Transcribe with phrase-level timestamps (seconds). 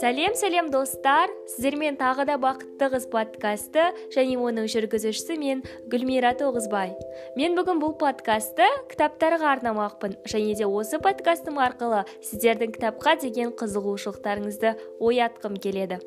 [0.00, 1.30] сәлем сәлем достар.
[1.50, 6.94] Сіздермен тағы да бақытты қыз подкасты және оның жүргізушісі мен гүлмира тоғызбай.
[7.34, 14.76] Мен бүгін бұл подкасты кітаптарға арнамақпын және де осы подкастым арқылы сіздердің кітапқа деген қызығушылықтарыңызды
[15.00, 15.98] оятқым келеді.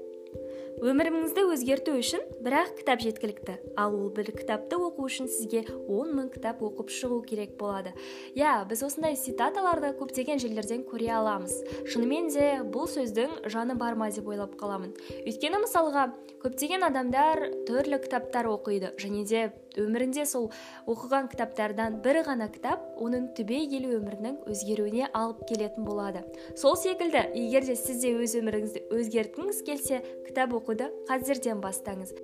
[0.81, 3.55] Өміріңізді өзгерту үшін бір ақ кітап жеткілікті.
[3.77, 7.93] Ал ол бір кітапты оқу үшін сізге он мың кітап оқып шығу керек болады.
[8.33, 11.55] Иә біз осындай цитаталарды көптеген жерлерден көре аламыз.
[11.85, 14.95] Шынымен де бұл сөздің жаны бар ма деп ойлап қаламын.
[15.23, 16.09] Өйткені мысалға
[16.43, 18.95] көптеген адамдар түрлі кітаптар оқиды.
[18.99, 20.51] Және де өмірінде сол
[20.89, 26.23] оқыған кітаптардан бір ғана кітап оның түбегейлі өмірінің өзгеруіне алып келетін болады.
[26.59, 32.15] Сол секілді егер де сіз де өз өміріңізді өзгерткіңіз келсе кітап оқуды қазірден бастаңыз.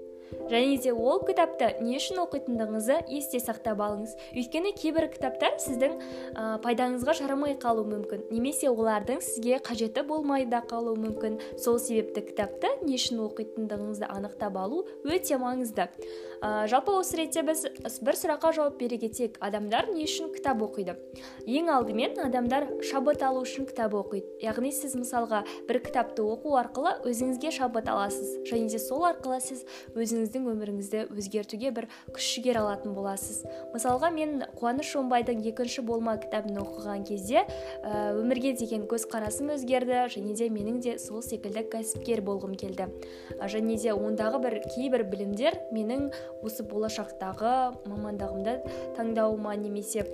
[0.49, 4.15] Және де ол кітапты не үшін оқитындығыңызды есте сақтап алыңыз.
[4.33, 5.97] Өйткені кейбір кітаптар сіздің
[6.33, 8.25] ә, пайдаңызға жарамай қалуы мүмкін.
[8.33, 11.39] Немесе олардың сізге қажеті болмай да қалуы мүмкін.
[11.57, 15.89] Сол себепті кітапты не үшін оқитындығыңызды анықтап алу өте маңызды.
[16.39, 17.65] Ә, жалпы осы ретте біз
[18.01, 19.37] бір сұраққа жауап бере кетейік.
[19.43, 20.95] Адамдар не үшін кітап оқиды?
[21.45, 24.39] Ең алдымен адамдар шабыт алу үшін кітап оқиды.
[24.43, 28.37] Яғни сіз мысалға бір кітапты оқу арқылы өзіңізге шабыт аласыз.
[28.47, 33.43] Және де сол арқылы сіз өзіңіз өзіңіздің өміріңізді өзгертуге бір күш жігер алатын боласыз.
[33.73, 40.35] Мысалға мен қуаныш шонбайдың екінші болма кітабын оқыған кезде ә, өмірге деген көзқарасым өзгерді және
[40.35, 42.89] де менің де сол секілді кәсіпкер болғым келді.
[43.39, 46.09] Және де ондағы бір кейбір білімдер менің
[46.43, 48.59] осы болашақтағы мамандығымды
[48.97, 50.05] таңдауыма немесе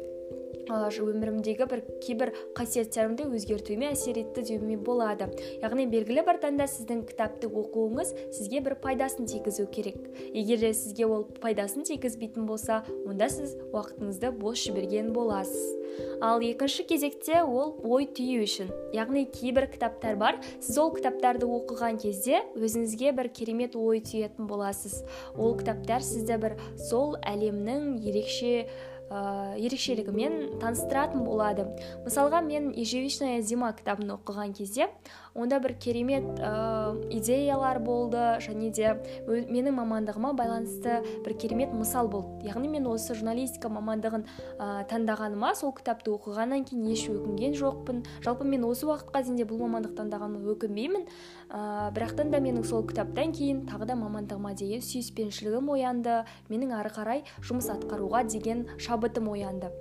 [0.69, 5.27] өмірімдегі бір кейбір қасиеттерімді өзгертуіме әсер етті деуіме болады.
[5.61, 9.97] Яғни белгілі бір таңда сіздің кітапты оқуыңыз сізге бір пайдасын тигізу керек.
[10.33, 15.75] Егер де сізге ол пайдасын тигізбейтін болса онда сіз уақытыңызды бос жіберген боласыз.
[16.21, 18.71] Ал екінші кезекте ол ой түю үшін.
[18.95, 25.03] Яғни кейбір кітаптар бар сіз ол кітаптарды оқыған кезде өзіңізге бір керемет ой түйетін боласыз.
[25.37, 26.57] Ол кітаптар сізді бір
[26.89, 28.67] сол әлемнің ерекше
[29.09, 31.67] ә, ерекшелігімен таныстыратын болады.
[32.05, 34.89] Мысалға мен ежевичная зима кітабын оқыған кезде
[35.35, 38.95] онда бір керемет ә, идеялар болды және де
[39.27, 42.47] менің мамандығыма байланысты бір керемет мысал болды.
[42.47, 44.25] Яғни мен осы журналистика мамандығын
[44.57, 48.03] ә, таңдағаныма сол кітапты оқығаннан кейін еш өкінген жоқпын.
[48.23, 51.05] Жалпы мен осы уақытқа дейін де бұл мамандықты таңдағаныма өкінбеймін.
[51.51, 56.23] Ә, бірақтан да менің сол кітаптан кейін тағы да мамандығыма деген сүйіспеншілігім оянды.
[56.49, 58.65] Менің ары қарай жұмыс атқаруға деген
[58.95, 59.71] шабытым оянды.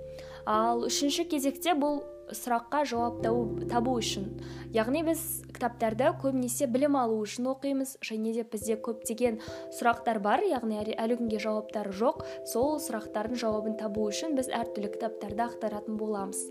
[0.45, 2.03] Ал үшінші кезекте бұл
[2.35, 3.21] сұраққа жауап
[3.69, 4.25] табу үшін.
[4.73, 5.21] Яғни біз
[5.53, 9.37] кітаптарды көбінесе білім алу үшін оқимыз және де бізде көптеген
[9.77, 15.45] сұрақтар бар яғни әлі күнге жауаптары жоқ сол сұрақтардың жауабын табу үшін біз әртүрлі кітаптарды
[15.45, 16.41] ақтаратын боламыз.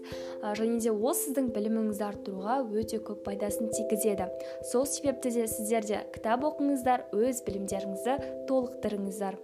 [0.57, 4.31] Және де ол сіздің біліміңізді арттыруға өте көп пайдасын тигізеді.
[4.71, 9.43] Сол себепті де сіздер де кітап оқыңыздар өз білімдеріңізді толықтырыңыздар.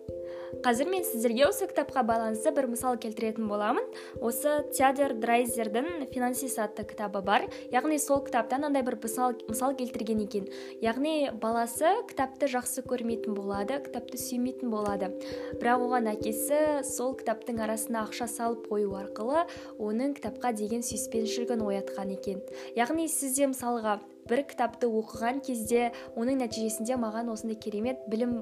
[0.65, 3.87] Қазір мен сіздерге осы кітапқа байланысты бір мысал келтіретін боламын.
[4.21, 7.47] Осы теодор драйзердің финансист атты кітабы бар.
[7.72, 10.49] Яғни сол кітаптан андай бір мысал, мысал келтірген екен.
[10.83, 15.12] Яғни баласы кітапты жақсы көрмейтін болады кітапты сүймейтін болады.
[15.61, 19.47] Бірақ оған әкесі сол кітаптың арасына ақша салып қою арқылы
[19.78, 22.43] оның кітапқа деген сүйіспеншілігін оятқан екен.
[22.77, 28.41] Яғни сізде мысалға бір кітапты оқыған кезде оның нәтижесінде маған осындай керемет білім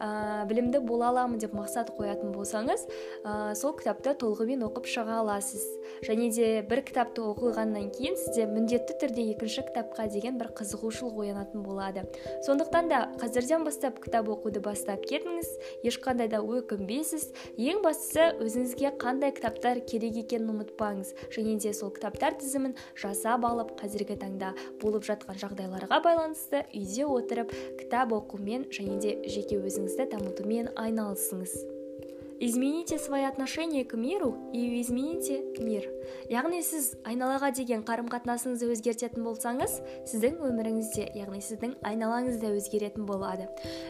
[0.00, 2.86] ә, білімді бола аламын деп мақсат қоятын болсаңыз
[3.24, 5.64] ә, сол кітапты толығымен оқып шыға аласыз.
[6.06, 11.64] Және де бір кітапты оқығаннан кейін сізде міндетті түрде екінші кітапқа деген бір қызығушылық оянатын
[11.64, 12.06] болады.
[12.46, 15.50] Сондықтан да қазірден бастап кітап оқуды бастап кетіңіз
[15.84, 17.30] ешқандай да өкінбейсіз.
[17.60, 21.14] Ең бастысы өзіңізге қандай кітаптар керек екенін ұмытпаңыз.
[21.34, 27.52] Және де сол кітаптар тізімін жасап алып қазіргі таңда болып жатқан жағдайларға байланысты үйде отырып
[27.80, 31.79] кітап оқумен және де жеке өзіңізді дамытумен айналысыңыз.
[32.40, 35.86] Измените свои отношения к миру и измените мир
[36.30, 39.76] яғни сіз айналаға деген қарым қатынасыңызды өзгертетін болсаңыз
[40.08, 43.48] сіздің өміріңізде яғни сіздің айналаңыз да өзгеретін болады.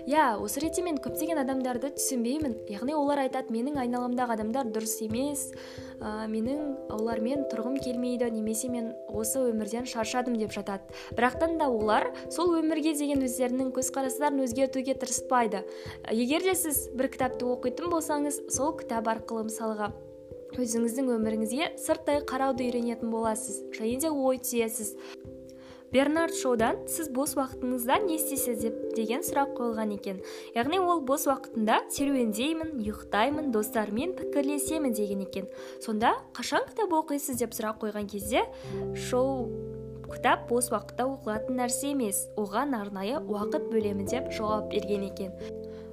[0.09, 2.57] Иә осы ретте мен көптеген адамдарды түсінбеймін.
[2.73, 5.51] Яғни олар айтады менің айналамдағы адамдар дұрыс емес.
[6.01, 10.89] Ә, менің олармен тұрғым келмейді немесе мен осы өмірден шаршадым деп жатады.
[11.13, 15.67] Бірақтан да олар сол өмірге деген өздерінің көзқарастарын өзгертуге тырыспайды.
[16.09, 19.91] Егер де сіз бір кітапты оқитын болсаңыз сол кітап арқылы мысалға
[20.59, 24.97] өзіңіздің өміріңізге сырттай қарауды үйренетін боласыз және де ой түйесіз.
[25.91, 28.61] Бернард шоудан сіз бос уақытыңызда не істейсіз?
[28.63, 30.21] деп деген сұрақ қойылған екен.
[30.55, 35.49] Яғни ол бос уақытында серуендеймін ұйықтаймын достарыммен пікірлесемін деген екен.
[35.83, 37.43] Сонда қашан кітап оқисыз?
[37.43, 38.47] деп сұрақ қойған кезде
[38.95, 39.51] шоу
[40.07, 45.35] кітап бос уақытта оқылатын нәрсе емес оған арнайы уақыт бөлемін деп жауап берген екен.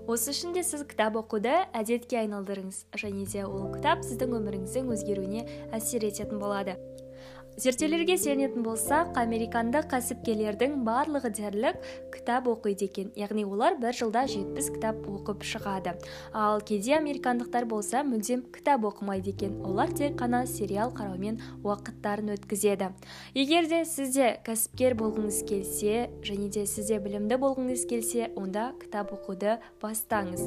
[0.08, 5.44] Осы үшін де сіз кітап оқуды әдетке айналдырыңыз және де ол кітап сіздің өміріңіздің өзгеруіне
[5.76, 6.78] әсер ететін болады.
[7.58, 11.80] Зерттеулерге сүйенетін болсақ американдық кәсіпкерлердің барлығы дерлік
[12.14, 13.08] кітап оқиды екен.
[13.18, 15.96] Яғни олар бір жылда жетпіс кітап оқып шығады.
[16.38, 19.56] Ал кейде американдықтар болса мүлдем кітап оқымайды екен.
[19.66, 22.92] Олар тек қана сериал қараумен уақыттарын өткізеді.
[23.34, 29.58] Егер де сізде кәсіпкер болғыңыз келсе және де сізде білімді болғыңыз келсе онда кітап оқуды
[29.82, 30.46] бастаңыз.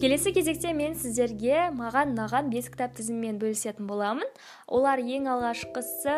[0.00, 4.32] Келесі кезекте мен сіздерге маған ұнаған бес кітап тізімімен бөлісетін боламын.
[4.66, 6.16] Олар ең алғашқысы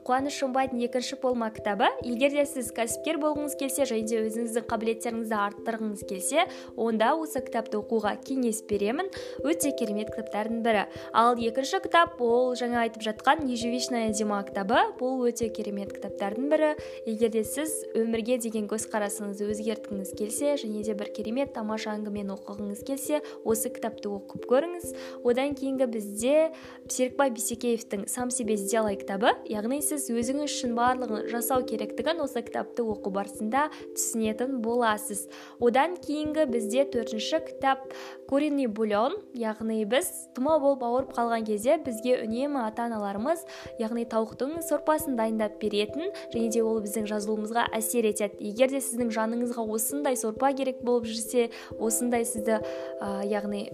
[0.00, 1.86] қуаныш шымбайдың екінші болма кітабы.
[2.06, 6.46] Егер де сіз кәсіпкер болғыңыз келсе және де өзіңіздің қабілеттеріңізді арттырғыңыз келсе
[6.80, 9.10] онда осы кітапты оқуға кеңес беремін.
[9.44, 10.86] Өте керемет кітаптардың бірі.
[11.12, 14.80] Ал екінші кітап ол жаңа айтып жатқан ежевичная зима кітабы.
[14.98, 16.72] Бұл өте керемет кітаптардың бірі.
[17.04, 22.82] Егер де сіз өмірге деген көзқарасыңызды өзгерткіңіз келсе және де бір керемет тамаша әңгімені оқығыңыз
[22.88, 24.94] келсе осы кітапты оқып көріңіз.
[25.24, 26.50] Одан кейінгі бізде
[26.88, 32.80] серікбай бейсекеевтің сам себе сделай кітабы яғни сіз өзіңіз үшін барлығын жасау керектігін осы кітапты
[32.80, 35.26] оқу барысында түсінетін боласыз.
[35.60, 37.92] Одан кейінгі бізде төртінші кітап
[38.30, 43.44] куриный бульон яғни біз тұмау болып ауырып қалған кезде бізге үнемі ата аналарымыз
[43.82, 48.40] яғни тауықтың сорпасын дайындап беретін және де ол біздің жазылуымызға әсер етеді.
[48.40, 53.68] Егер де сіздің жаныңызға осындай сорпа керек болып жүрсе осындай сізді ә, яғни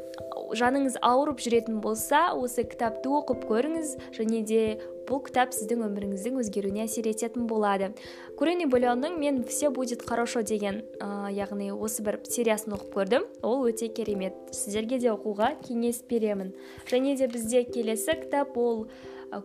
[0.57, 4.63] жаныңыз ауырып жүретін болса осы кітапты оқып көріңіз және де
[5.07, 7.93] бұл кітап сіздің өміріңіздің өзгеруіне әсер ететін болады.
[8.39, 13.27] Куриный бульонның мен все будет хорошо деген ә, яғни осы бір сериясын оқып көрдім.
[13.43, 14.35] Ол өте керемет.
[14.53, 16.55] Сіздерге де оқуға кеңес беремін.
[16.91, 18.87] Және де бізде келесі кітап ол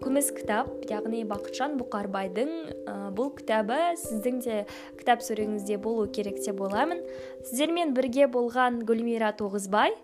[0.02, 2.52] күміс кітап яғни бақытжан бұқарбайдың
[2.86, 3.80] ә, бұл кітабы.
[4.02, 4.64] Сіздің де
[5.00, 7.02] кітап сөреңізде болу керек деп ойлаймын
[7.46, 9.96] сіздермен бірге болған гүлмира тоғызбай.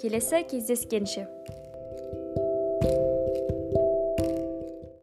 [0.00, 1.28] Келесі кездескенше.